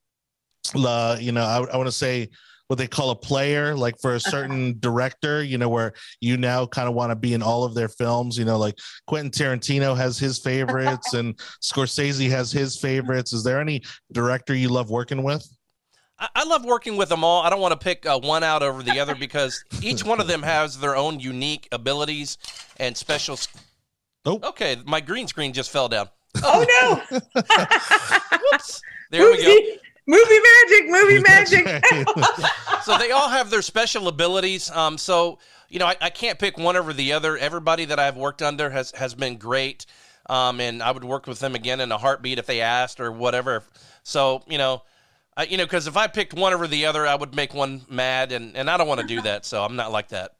uh, 0.75 1.17
you 1.19 1.31
know, 1.31 1.43
I, 1.43 1.63
I 1.73 1.77
want 1.77 1.87
to 1.87 1.91
say 1.91 2.29
what 2.67 2.77
they 2.77 2.87
call 2.87 3.09
a 3.11 3.15
player, 3.15 3.75
like 3.75 3.95
for 4.01 4.15
a 4.15 4.19
certain 4.35 4.75
director, 4.79 5.43
you 5.43 5.57
know, 5.57 5.69
where 5.69 5.93
you 6.21 6.37
now 6.37 6.65
kind 6.65 6.87
of 6.89 6.93
want 6.95 7.11
to 7.11 7.15
be 7.15 7.33
in 7.33 7.41
all 7.41 7.63
of 7.63 7.73
their 7.73 7.87
films, 7.89 8.37
you 8.37 8.45
know, 8.45 8.57
like 8.57 8.75
Quentin 9.07 9.31
Tarantino 9.31 9.95
has 9.95 10.17
his 10.19 10.39
favorites 10.39 11.13
and 11.13 11.37
Scorsese 11.63 12.29
has 12.29 12.51
his 12.51 12.79
favorites. 12.79 13.33
Is 13.33 13.43
there 13.43 13.59
any 13.61 13.81
director 14.11 14.53
you 14.55 14.69
love 14.69 14.89
working 14.89 15.23
with? 15.23 15.47
I, 16.19 16.27
I 16.35 16.43
love 16.45 16.65
working 16.65 16.97
with 16.97 17.09
them 17.09 17.23
all. 17.23 17.41
I 17.43 17.49
don't 17.49 17.61
want 17.61 17.71
to 17.79 17.83
pick 17.83 18.05
uh, 18.05 18.19
one 18.19 18.43
out 18.43 18.63
over 18.63 18.83
the 18.83 18.99
other 18.99 19.15
because 19.15 19.63
each 19.81 20.03
one 20.03 20.19
of 20.19 20.27
them 20.27 20.41
has 20.43 20.77
their 20.79 20.95
own 20.95 21.19
unique 21.19 21.67
abilities 21.71 22.37
and 22.77 22.95
special. 22.97 23.33
s- 23.33 23.47
Oh. 24.25 24.41
Okay, 24.43 24.75
my 24.85 24.99
green 24.99 25.25
screen 25.27 25.53
just 25.53 25.71
fell 25.71 25.87
down. 25.87 26.09
Oh 26.43 26.65
no. 27.11 27.19
Whoops. 28.51 28.81
There 29.09 29.31
we 29.31 29.41
go. 29.41 29.57
Oopsie. 30.07 30.17
Movie 30.17 30.39
magic, 30.61 30.89
movie 30.89 31.19
magic. 31.21 32.45
so 32.83 32.97
they 32.97 33.11
all 33.11 33.29
have 33.29 33.49
their 33.49 33.61
special 33.61 34.07
abilities. 34.07 34.69
Um, 34.71 34.97
so 34.97 35.39
you 35.69 35.79
know, 35.79 35.85
I, 35.87 35.95
I 36.01 36.09
can't 36.09 36.39
pick 36.39 36.57
one 36.57 36.77
over 36.77 36.93
the 36.93 37.13
other. 37.13 37.37
Everybody 37.37 37.85
that 37.85 37.99
I've 37.99 38.17
worked 38.17 38.41
under 38.41 38.69
has 38.69 38.91
has 38.91 39.13
been 39.13 39.37
great, 39.37 39.85
um, 40.29 40.59
and 40.61 40.81
I 40.81 40.91
would 40.91 41.03
work 41.03 41.27
with 41.27 41.39
them 41.39 41.55
again 41.55 41.81
in 41.81 41.91
a 41.91 41.97
heartbeat 41.97 42.39
if 42.39 42.45
they 42.45 42.61
asked 42.61 42.99
or 42.99 43.11
whatever. 43.11 43.63
So 44.03 44.43
you 44.47 44.57
know, 44.57 44.83
I, 45.35 45.43
you 45.43 45.57
know, 45.57 45.65
because 45.65 45.87
if 45.87 45.97
I 45.97 46.07
picked 46.07 46.33
one 46.33 46.53
over 46.53 46.67
the 46.67 46.85
other, 46.85 47.05
I 47.05 47.15
would 47.15 47.35
make 47.35 47.53
one 47.53 47.81
mad, 47.89 48.31
and 48.31 48.55
and 48.55 48.69
I 48.69 48.77
don't 48.77 48.87
want 48.87 49.01
to 49.01 49.07
do 49.07 49.21
that. 49.23 49.45
So 49.45 49.63
I'm 49.63 49.75
not 49.75 49.91
like 49.91 50.09
that. 50.09 50.36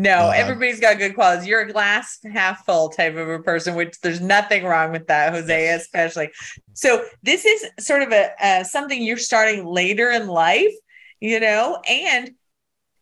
No, 0.00 0.28
Uh, 0.28 0.32
everybody's 0.34 0.80
got 0.80 0.96
good 0.96 1.14
qualities. 1.14 1.46
You're 1.46 1.60
a 1.60 1.70
glass 1.70 2.18
half 2.32 2.64
full 2.64 2.88
type 2.88 3.16
of 3.16 3.28
a 3.28 3.40
person, 3.40 3.74
which 3.74 4.00
there's 4.00 4.20
nothing 4.20 4.64
wrong 4.64 4.92
with 4.92 5.08
that, 5.08 5.32
Jose, 5.34 5.68
especially. 5.68 6.30
So 6.72 7.04
this 7.22 7.44
is 7.44 7.66
sort 7.78 8.00
of 8.02 8.10
a 8.10 8.30
uh, 8.42 8.64
something 8.64 9.02
you're 9.02 9.18
starting 9.18 9.66
later 9.66 10.10
in 10.10 10.26
life, 10.26 10.72
you 11.20 11.38
know, 11.38 11.82
and 11.86 12.30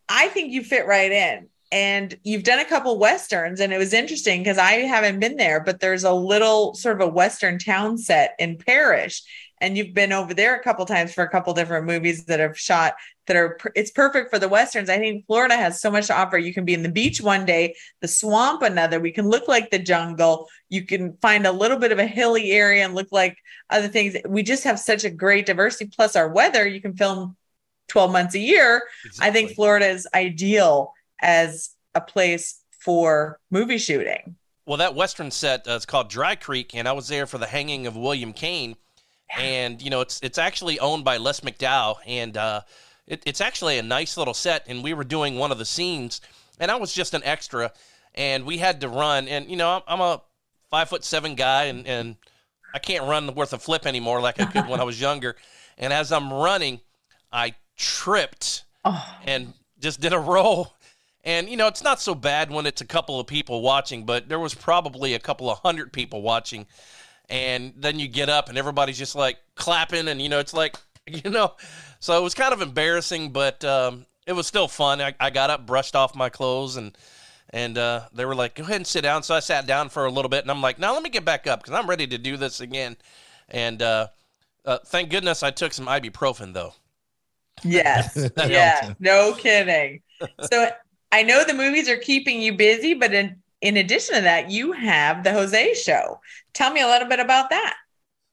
I 0.09 0.27
think 0.27 0.51
you 0.51 0.61
fit 0.61 0.87
right 0.87 1.11
in. 1.11 1.47
And 1.71 2.17
you've 2.23 2.43
done 2.43 2.59
a 2.59 2.65
couple 2.65 2.97
westerns, 2.97 3.59
and 3.61 3.71
it 3.71 3.77
was 3.77 3.93
interesting 3.93 4.41
because 4.41 4.57
I 4.57 4.71
haven't 4.79 5.19
been 5.19 5.37
there, 5.37 5.59
but 5.59 5.79
there's 5.79 6.03
a 6.03 6.11
little 6.11 6.73
sort 6.73 6.99
of 6.99 7.07
a 7.07 7.11
western 7.11 7.59
town 7.59 7.97
set 7.99 8.33
in 8.39 8.57
Parrish, 8.57 9.21
and 9.61 9.77
you've 9.77 9.93
been 9.93 10.13
over 10.13 10.33
there 10.33 10.55
a 10.55 10.63
couple 10.63 10.85
times 10.85 11.13
for 11.13 11.23
a 11.23 11.29
couple 11.29 11.53
different 11.53 11.85
movies 11.85 12.25
that 12.25 12.39
have 12.39 12.57
shot 12.57 12.95
that 13.27 13.35
are 13.35 13.57
it's 13.75 13.91
perfect 13.91 14.31
for 14.31 14.39
the 14.39 14.47
westerns. 14.47 14.89
I 14.89 14.97
think 14.97 15.25
Florida 15.27 15.55
has 15.55 15.81
so 15.81 15.91
much 15.91 16.07
to 16.07 16.17
offer. 16.17 16.37
You 16.37 16.53
can 16.53 16.65
be 16.65 16.73
in 16.73 16.83
the 16.83 16.89
beach 16.89 17.21
one 17.21 17.45
day, 17.45 17.75
the 18.01 18.07
swamp 18.07 18.61
another. 18.61 18.99
We 18.99 19.11
can 19.11 19.29
look 19.29 19.47
like 19.47 19.69
the 19.69 19.79
jungle. 19.79 20.47
You 20.69 20.83
can 20.83 21.17
find 21.21 21.45
a 21.45 21.51
little 21.51 21.77
bit 21.77 21.91
of 21.91 21.99
a 21.99 22.07
hilly 22.07 22.51
area 22.51 22.83
and 22.83 22.95
look 22.95 23.11
like 23.11 23.37
other 23.69 23.87
things. 23.87 24.15
We 24.27 24.43
just 24.43 24.63
have 24.63 24.79
such 24.79 25.03
a 25.03 25.09
great 25.09 25.45
diversity. 25.45 25.91
Plus 25.95 26.15
our 26.15 26.29
weather, 26.29 26.67
you 26.67 26.81
can 26.81 26.95
film 26.95 27.35
12 27.89 28.11
months 28.11 28.35
a 28.35 28.39
year, 28.39 28.83
Exactly. 29.05 29.29
I 29.29 29.33
think 29.33 29.55
Florida 29.55 29.87
is 29.87 30.07
ideal 30.13 30.93
as 31.21 31.71
a 31.95 32.01
place 32.01 32.61
for 32.79 33.39
movie 33.51 33.77
shooting. 33.77 34.35
Well, 34.65 34.77
that 34.77 34.95
western 34.95 35.31
set 35.31 35.67
uh, 35.67 35.71
is 35.71 35.85
called 35.85 36.09
Dry 36.09 36.35
Creek, 36.35 36.75
and 36.75 36.87
I 36.87 36.91
was 36.91 37.07
there 37.07 37.25
for 37.25 37.39
the 37.39 37.47
hanging 37.47 37.87
of 37.87 37.97
William 37.97 38.33
Kane. 38.33 38.75
And 39.37 39.81
you 39.81 39.89
know, 39.89 40.01
it's 40.01 40.19
it's 40.23 40.37
actually 40.37 40.79
owned 40.79 41.03
by 41.03 41.17
Les 41.17 41.41
McDowell, 41.41 41.97
and 42.07 42.35
uh, 42.35 42.61
it, 43.07 43.21
it's 43.25 43.41
actually 43.41 43.77
a 43.77 43.83
nice 43.83 44.17
little 44.17 44.33
set. 44.33 44.65
And 44.67 44.83
we 44.83 44.93
were 44.93 45.03
doing 45.03 45.37
one 45.37 45.51
of 45.51 45.57
the 45.57 45.65
scenes, 45.65 46.21
and 46.59 46.71
I 46.71 46.75
was 46.75 46.93
just 46.93 47.13
an 47.13 47.21
extra, 47.23 47.71
and 48.15 48.45
we 48.45 48.57
had 48.57 48.81
to 48.81 48.89
run. 48.89 49.27
And 49.27 49.49
you 49.49 49.57
know, 49.57 49.69
I'm, 49.69 49.81
I'm 49.87 50.01
a 50.01 50.21
five 50.71 50.89
foot 50.89 51.03
seven 51.03 51.35
guy, 51.35 51.65
and 51.65 51.85
and 51.87 52.15
I 52.73 52.79
can't 52.79 53.05
run 53.05 53.33
worth 53.35 53.53
a 53.53 53.59
flip 53.59 53.85
anymore 53.85 54.21
like 54.21 54.39
I 54.39 54.45
could 54.45 54.67
when 54.67 54.79
I 54.79 54.83
was 54.83 54.99
younger. 54.99 55.35
And 55.77 55.93
as 55.93 56.11
I'm 56.11 56.31
running, 56.33 56.81
I 57.31 57.55
tripped 57.77 58.63
Oh, 58.85 59.17
and 59.25 59.53
just 59.79 59.99
did 59.99 60.13
a 60.13 60.19
roll. 60.19 60.73
And 61.23 61.49
you 61.49 61.57
know, 61.57 61.67
it's 61.67 61.83
not 61.83 61.99
so 61.99 62.15
bad 62.15 62.49
when 62.49 62.65
it's 62.65 62.81
a 62.81 62.85
couple 62.85 63.19
of 63.19 63.27
people 63.27 63.61
watching, 63.61 64.05
but 64.05 64.29
there 64.29 64.39
was 64.39 64.55
probably 64.55 65.13
a 65.13 65.19
couple 65.19 65.49
of 65.49 65.59
hundred 65.59 65.91
people 65.91 66.21
watching. 66.21 66.65
And 67.29 67.73
then 67.77 67.99
you 67.99 68.07
get 68.07 68.29
up 68.29 68.49
and 68.49 68.57
everybody's 68.57 68.97
just 68.97 69.15
like 69.15 69.37
clapping, 69.55 70.07
and 70.07 70.21
you 70.21 70.29
know, 70.29 70.39
it's 70.39 70.53
like, 70.53 70.77
you 71.07 71.29
know, 71.29 71.53
so 71.99 72.17
it 72.17 72.23
was 72.23 72.33
kind 72.33 72.53
of 72.53 72.61
embarrassing, 72.61 73.31
but 73.31 73.63
um, 73.63 74.05
it 74.25 74.33
was 74.33 74.47
still 74.47 74.67
fun. 74.67 75.01
I, 75.01 75.13
I 75.19 75.29
got 75.29 75.49
up, 75.49 75.65
brushed 75.65 75.95
off 75.95 76.15
my 76.15 76.29
clothes, 76.29 76.75
and 76.75 76.97
and 77.51 77.77
uh, 77.77 78.01
they 78.13 78.25
were 78.25 78.35
like, 78.35 78.55
"Go 78.55 78.63
ahead 78.63 78.77
and 78.77 78.87
sit 78.87 79.01
down." 79.01 79.23
So 79.23 79.35
I 79.35 79.39
sat 79.39 79.67
down 79.67 79.89
for 79.89 80.05
a 80.05 80.11
little 80.11 80.29
bit, 80.29 80.43
and 80.43 80.51
I'm 80.51 80.61
like, 80.61 80.79
"Now 80.79 80.93
let 80.93 81.03
me 81.03 81.09
get 81.09 81.25
back 81.25 81.47
up 81.47 81.61
because 81.63 81.77
I'm 81.77 81.89
ready 81.89 82.07
to 82.07 82.17
do 82.17 82.37
this 82.37 82.61
again." 82.61 82.97
And 83.49 83.81
uh, 83.81 84.07
uh, 84.65 84.79
thank 84.85 85.09
goodness 85.09 85.43
I 85.43 85.51
took 85.51 85.73
some 85.73 85.87
ibuprofen 85.87 86.53
though. 86.53 86.73
yes. 87.63 88.13
That 88.35 88.49
yeah. 88.49 88.93
No 88.99 89.33
kidding. 89.33 90.01
So 90.51 90.69
I 91.11 91.23
know 91.23 91.43
the 91.43 91.53
movies 91.53 91.89
are 91.89 91.97
keeping 91.97 92.41
you 92.41 92.53
busy, 92.53 92.93
but 92.93 93.13
in, 93.13 93.41
in 93.61 93.77
addition 93.77 94.15
to 94.15 94.21
that, 94.21 94.49
you 94.49 94.71
have 94.71 95.23
the 95.23 95.33
Jose 95.33 95.73
show. 95.75 96.19
Tell 96.53 96.71
me 96.71 96.81
a 96.81 96.87
little 96.87 97.07
bit 97.07 97.19
about 97.19 97.49
that. 97.49 97.75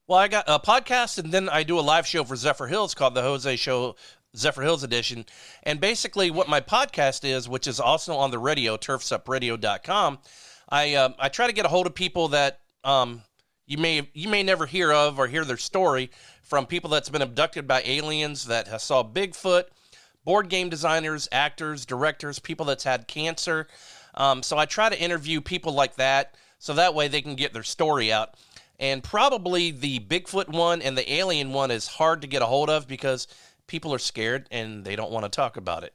Well, 0.07 0.19
I 0.19 0.29
got 0.29 0.45
a 0.47 0.57
podcast, 0.57 1.17
and 1.17 1.33
then 1.33 1.49
I 1.49 1.63
do 1.63 1.77
a 1.77 1.81
live 1.81 2.07
show 2.07 2.23
for 2.23 2.35
Zephyrhills 2.35 2.95
called 2.95 3.13
the 3.13 3.21
Jose 3.21 3.57
Show 3.57 3.97
Zephyrhills 4.37 4.83
Edition. 4.83 5.25
And 5.63 5.81
basically, 5.81 6.31
what 6.31 6.47
my 6.47 6.61
podcast 6.61 7.25
is, 7.25 7.49
which 7.49 7.67
is 7.67 7.79
also 7.79 8.15
on 8.15 8.31
the 8.31 8.39
radio, 8.39 8.77
turfsupradio.com, 8.77 10.19
I 10.69 10.95
um, 10.95 11.15
I 11.19 11.27
try 11.27 11.47
to 11.47 11.53
get 11.53 11.65
a 11.65 11.69
hold 11.69 11.87
of 11.87 11.95
people 11.95 12.29
that 12.29 12.61
um, 12.85 13.21
you 13.65 13.77
may 13.77 14.09
you 14.13 14.29
may 14.29 14.43
never 14.43 14.65
hear 14.65 14.93
of 14.93 15.19
or 15.19 15.27
hear 15.27 15.43
their 15.43 15.57
story 15.57 16.09
from 16.41 16.65
people 16.65 16.89
that's 16.89 17.09
been 17.09 17.21
abducted 17.21 17.67
by 17.67 17.81
aliens 17.83 18.45
that 18.45 18.81
saw 18.81 19.03
Bigfoot, 19.03 19.65
board 20.23 20.47
game 20.47 20.69
designers, 20.69 21.27
actors, 21.33 21.85
directors, 21.85 22.39
people 22.39 22.65
that's 22.65 22.85
had 22.85 23.07
cancer. 23.07 23.67
Um, 24.17 24.43
so 24.43 24.57
I 24.57 24.65
try 24.65 24.89
to 24.89 24.99
interview 24.99 25.39
people 25.41 25.73
like 25.73 25.95
that, 25.95 26.35
so 26.59 26.73
that 26.73 26.93
way 26.95 27.07
they 27.07 27.21
can 27.21 27.35
get 27.35 27.53
their 27.53 27.63
story 27.63 28.11
out. 28.11 28.33
And 28.79 29.03
probably 29.03 29.71
the 29.71 29.99
Bigfoot 29.99 30.49
one 30.49 30.81
and 30.81 30.97
the 30.97 31.11
alien 31.11 31.53
one 31.53 31.71
is 31.71 31.87
hard 31.87 32.21
to 32.21 32.27
get 32.27 32.41
a 32.41 32.45
hold 32.45 32.69
of 32.69 32.87
because 32.87 33.27
people 33.67 33.93
are 33.93 33.99
scared 33.99 34.47
and 34.51 34.83
they 34.83 34.95
don't 34.95 35.11
want 35.11 35.23
to 35.25 35.29
talk 35.29 35.57
about 35.57 35.83
it. 35.83 35.93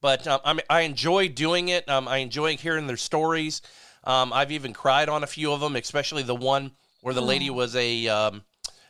But 0.00 0.26
um, 0.26 0.40
I, 0.44 0.60
I 0.70 0.80
enjoy 0.82 1.28
doing 1.28 1.68
it. 1.68 1.88
Um, 1.88 2.06
I 2.08 2.18
enjoy 2.18 2.56
hearing 2.56 2.86
their 2.86 2.96
stories. 2.96 3.62
Um, 4.04 4.32
I've 4.32 4.52
even 4.52 4.72
cried 4.74 5.08
on 5.08 5.22
a 5.22 5.26
few 5.26 5.52
of 5.52 5.60
them, 5.60 5.76
especially 5.76 6.22
the 6.22 6.34
one 6.34 6.72
where 7.00 7.14
the 7.14 7.22
lady 7.22 7.48
was 7.50 7.74
a 7.76 8.08
um, 8.08 8.42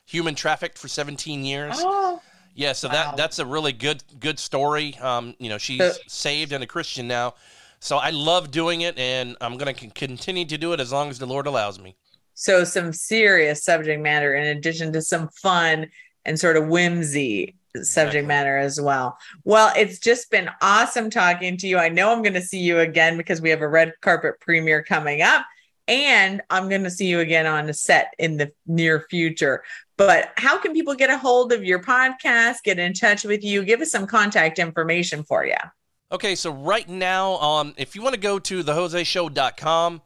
human 0.05 0.35
trafficked 0.35 0.79
for 0.79 0.89
17 0.89 1.45
years. 1.45 1.75
Oh, 1.79 2.21
Yeah, 2.55 2.73
so 2.73 2.89
Wow. 2.89 2.95
that 2.95 3.17
that's 3.17 3.39
a 3.41 3.47
really 3.47 3.73
good 3.73 4.03
good 4.21 4.39
story. 4.39 4.97
Um, 4.99 5.35
you 5.39 5.49
know, 5.49 5.59
she's 5.59 5.99
saved 6.07 6.53
and 6.53 6.63
a 6.63 6.67
Christian 6.69 7.07
now. 7.09 7.35
So 7.85 7.99
I 7.99 8.09
love 8.09 8.51
doing 8.51 8.81
it, 8.81 8.99
and 8.99 9.37
I'm 9.43 9.59
going 9.59 9.75
to 9.75 9.89
continue 9.89 10.47
to 10.47 10.57
do 10.57 10.73
it 10.73 10.81
as 10.81 10.91
long 10.91 11.11
as 11.11 11.19
the 11.19 11.27
Lord 11.27 11.47
allows 11.47 11.79
me. 11.79 11.97
so 12.33 12.65
some 12.65 12.95
serious 12.95 13.63
subject 13.63 14.01
matter 14.03 14.35
in 14.35 14.57
addition 14.57 14.91
to 14.95 15.03
some 15.03 15.29
fun 15.43 15.91
and 16.25 16.41
sort 16.41 16.57
of 16.57 16.67
whimsy 16.67 17.57
subject 17.77 18.15
Exactly. 18.15 18.23
matter 18.23 18.57
as 18.57 18.81
well. 18.81 19.19
Well, 19.45 19.71
it's 19.77 19.99
just 19.99 20.31
been 20.31 20.49
awesome 20.63 21.11
talking 21.11 21.59
to 21.59 21.69
you. 21.69 21.77
I 21.77 21.91
know 21.91 22.11
I'm 22.11 22.23
going 22.23 22.33
to 22.33 22.41
see 22.41 22.61
you 22.61 22.79
again 22.79 23.19
because 23.19 23.43
we 23.43 23.51
have 23.51 23.61
a 23.61 23.69
red 23.69 23.93
carpet 24.01 24.41
premiere 24.41 24.83
coming 24.83 25.21
up 25.21 25.45
and 25.87 26.41
I'm 26.49 26.71
going 26.71 26.85
to 26.85 26.91
see 26.91 27.07
you 27.07 27.21
again 27.21 27.47
on 27.47 27.67
the 27.67 27.75
set 27.75 28.15
in 28.19 28.39
the 28.39 28.51
near 28.67 29.05
future. 29.11 29.63
But 29.99 30.33
how 30.39 30.57
can 30.59 30.73
people 30.73 30.95
get 30.95 31.11
a 31.11 31.19
hold 31.19 31.53
of 31.53 31.63
your 31.63 31.83
podcast, 31.83 32.63
get 32.65 32.79
in 32.79 32.95
touch 32.95 33.25
with 33.25 33.45
you? 33.45 33.63
Give 33.63 33.83
us 33.83 33.91
some 33.93 34.07
contact 34.07 34.59
information 34.59 35.23
for 35.23 35.45
you. 35.45 35.55
Okay, 36.13 36.35
so 36.35 36.53
right 36.53 36.89
now, 36.89 37.39
um, 37.39 37.75
if 37.77 37.97
you 37.97 38.03
want 38.03 38.15
to 38.15 38.21
go 38.21 38.39
to 38.39 38.63
thejoseshow.com, 38.63 40.03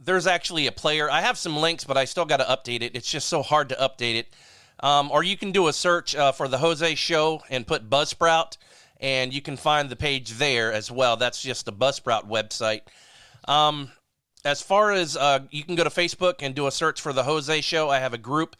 there's 0.00 0.26
actually 0.26 0.66
a 0.66 0.72
player. 0.72 1.10
I 1.10 1.22
have 1.22 1.36
some 1.36 1.56
links, 1.56 1.84
but 1.84 1.96
I 1.96 2.04
still 2.04 2.24
got 2.24 2.38
to 2.38 2.44
update 2.44 2.82
it. 2.82 2.94
It's 2.94 3.10
just 3.10 3.28
so 3.28 3.42
hard 3.42 3.68
to 3.70 3.74
update 3.76 4.16
it. 4.16 4.34
Um, 4.80 5.10
or 5.10 5.22
you 5.22 5.36
can 5.36 5.52
do 5.52 5.68
a 5.68 5.72
search 5.72 6.14
uh, 6.14 6.32
for 6.32 6.48
the 6.48 6.58
Jose 6.58 6.94
Show 6.94 7.42
and 7.50 7.66
put 7.66 7.88
Buzzsprout, 7.88 8.56
and 9.00 9.32
you 9.32 9.40
can 9.40 9.56
find 9.56 9.88
the 9.88 9.96
page 9.96 10.32
there 10.32 10.72
as 10.72 10.90
well. 10.90 11.16
That's 11.16 11.42
just 11.42 11.66
the 11.66 11.72
Buzzsprout 11.72 12.28
website. 12.28 12.82
Um, 13.46 13.90
as 14.44 14.62
far 14.62 14.92
as 14.92 15.16
uh, 15.16 15.40
you 15.50 15.64
can 15.64 15.74
go 15.74 15.84
to 15.84 15.90
Facebook 15.90 16.36
and 16.40 16.54
do 16.54 16.66
a 16.66 16.72
search 16.72 17.00
for 17.00 17.12
the 17.12 17.22
Jose 17.22 17.60
Show, 17.62 17.88
I 17.88 17.98
have 17.98 18.14
a 18.14 18.18
group 18.18 18.56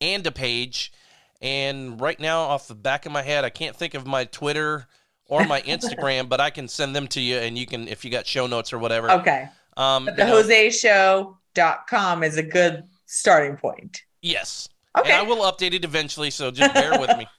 and 0.00 0.26
a 0.26 0.32
page. 0.32 0.92
And 1.40 2.00
right 2.00 2.18
now, 2.18 2.40
off 2.40 2.68
the 2.68 2.74
back 2.74 3.06
of 3.06 3.12
my 3.12 3.22
head, 3.22 3.44
I 3.44 3.50
can't 3.50 3.76
think 3.76 3.94
of 3.94 4.06
my 4.06 4.24
Twitter 4.24 4.88
or 5.28 5.44
my 5.44 5.60
Instagram, 5.74 6.28
but 6.28 6.40
I 6.40 6.50
can 6.50 6.66
send 6.68 6.96
them 6.96 7.06
to 7.08 7.20
you, 7.20 7.36
and 7.36 7.56
you 7.56 7.66
can 7.66 7.86
if 7.88 8.04
you 8.04 8.10
got 8.10 8.26
show 8.26 8.46
notes 8.46 8.72
or 8.72 8.78
whatever. 8.78 9.10
Okay. 9.12 9.48
Um, 9.76 10.06
But 10.06 10.18
you 10.18 10.24
the 10.24 10.24
know, 10.26 10.42
joseshow.com 10.42 12.22
is 12.24 12.36
a 12.36 12.42
good 12.42 12.84
starting 13.06 13.56
point. 13.56 14.02
yes. 14.22 14.68
Okay. 14.98 15.12
And 15.12 15.20
I 15.20 15.22
will 15.22 15.42
update 15.50 15.74
it 15.74 15.84
eventually, 15.84 16.30
so 16.30 16.50
just 16.50 16.74
bear 16.74 16.98
with 16.98 17.16
me. 17.16 17.26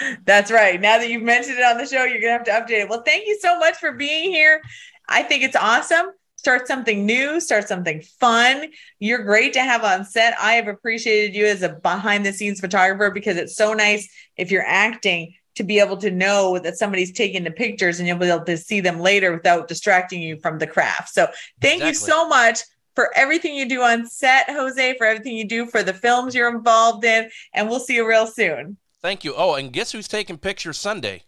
That's 0.24 0.52
right. 0.52 0.80
Now 0.80 0.98
that 0.98 1.08
you've 1.08 1.22
mentioned 1.24 1.58
it 1.58 1.64
on 1.64 1.76
the 1.76 1.86
show, 1.86 2.04
you're 2.04 2.20
going 2.20 2.44
to 2.44 2.50
have 2.52 2.68
to 2.68 2.72
update 2.72 2.82
it. 2.82 2.88
Well, 2.88 3.02
thank 3.04 3.26
you 3.26 3.36
so 3.40 3.58
much 3.58 3.76
for 3.78 3.92
being 3.92 4.30
here. 4.30 4.60
I 5.08 5.22
think 5.24 5.42
it's 5.42 5.56
awesome. 5.56 6.06
Start 6.36 6.68
something 6.68 7.04
new, 7.04 7.40
start 7.40 7.66
something 7.66 8.00
fun. 8.20 8.66
You're 9.00 9.24
great 9.24 9.52
to 9.54 9.60
have 9.62 9.82
on 9.82 10.04
set. 10.04 10.34
I 10.40 10.52
have 10.52 10.68
appreciated 10.68 11.34
you 11.34 11.46
as 11.46 11.62
a 11.62 11.70
behind 11.70 12.24
the 12.24 12.32
scenes 12.32 12.60
photographer 12.60 13.10
because 13.10 13.36
it's 13.36 13.56
so 13.56 13.72
nice 13.74 14.08
if 14.36 14.50
you're 14.52 14.64
acting 14.64 15.34
to 15.60 15.64
be 15.64 15.78
able 15.78 15.98
to 15.98 16.10
know 16.10 16.58
that 16.58 16.78
somebody's 16.78 17.12
taking 17.12 17.44
the 17.44 17.50
pictures 17.50 17.98
and 17.98 18.08
you'll 18.08 18.16
be 18.16 18.26
able 18.30 18.44
to 18.46 18.56
see 18.56 18.80
them 18.80 18.98
later 18.98 19.30
without 19.32 19.68
distracting 19.68 20.22
you 20.22 20.38
from 20.38 20.58
the 20.58 20.66
craft. 20.66 21.10
So, 21.10 21.28
thank 21.60 21.84
you 21.84 21.92
so 21.92 22.26
much 22.26 22.60
for 22.94 23.10
everything 23.14 23.54
you 23.54 23.68
do 23.68 23.82
on 23.82 24.06
set, 24.06 24.48
Jose, 24.48 24.96
for 24.96 25.06
everything 25.06 25.36
you 25.36 25.44
do 25.44 25.66
for 25.66 25.82
the 25.82 25.92
films 25.92 26.34
you're 26.34 26.54
involved 26.54 27.04
in. 27.04 27.30
And 27.52 27.68
we'll 27.68 27.78
see 27.78 27.96
you 27.96 28.08
real 28.08 28.26
soon. 28.26 28.78
Thank 29.02 29.22
you. 29.22 29.34
Oh, 29.36 29.54
and 29.54 29.70
guess 29.70 29.92
who's 29.92 30.08
taking 30.08 30.38
pictures 30.38 30.78
Sunday? 30.78 31.24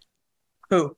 Who? 0.71 0.97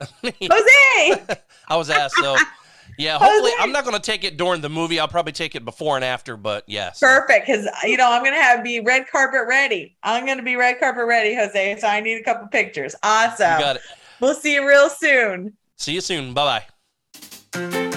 Jose. 0.22 1.22
I 1.68 1.76
was 1.76 1.88
asked. 1.88 2.16
So, 2.16 2.36
yeah. 2.98 3.18
Hopefully, 3.18 3.50
Jose. 3.52 3.62
I'm 3.62 3.72
not 3.72 3.84
going 3.84 3.96
to 3.96 4.02
take 4.02 4.24
it 4.24 4.36
during 4.36 4.60
the 4.60 4.68
movie. 4.68 4.98
I'll 5.00 5.08
probably 5.08 5.32
take 5.32 5.54
it 5.54 5.64
before 5.64 5.96
and 5.96 6.04
after. 6.04 6.36
But 6.36 6.64
yes. 6.66 7.00
Perfect, 7.00 7.46
because 7.46 7.68
you 7.84 7.96
know 7.96 8.10
I'm 8.10 8.22
gonna 8.24 8.36
have 8.36 8.62
be 8.64 8.80
red 8.80 9.06
carpet 9.08 9.42
ready. 9.48 9.96
I'm 10.02 10.26
gonna 10.26 10.42
be 10.42 10.56
red 10.56 10.78
carpet 10.78 11.06
ready, 11.06 11.34
Jose. 11.34 11.78
So 11.80 11.86
I 11.86 12.00
need 12.00 12.20
a 12.20 12.22
couple 12.22 12.46
pictures. 12.48 12.92
You 12.94 12.98
Awesome. 13.10 13.58
got 13.58 13.76
it. 13.76 13.82
We'll 14.20 14.34
see 14.34 14.54
you 14.54 14.66
real 14.66 14.88
soon. 14.88 15.52
See 15.76 15.92
you 15.94 16.00
soon. 16.00 16.32
Bye 16.34 16.64
bye. 17.52 17.95